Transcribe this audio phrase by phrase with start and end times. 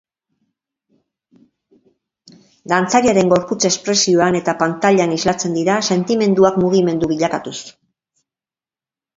[2.73, 7.57] Dantzariaren gorputz espesioan eta pantailan islatzen dira sentimenduak, mugimendu bilakatuz.